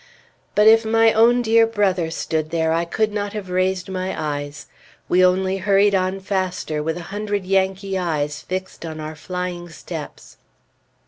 [0.55, 4.65] But if my own dear brother stood there, I could not have raised my eyes;
[5.07, 10.37] we only hurried on faster, with a hundred Yankees eyes fixed on our flying steps.